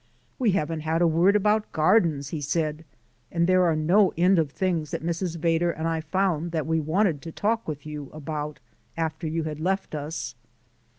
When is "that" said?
4.89-5.03, 6.53-6.65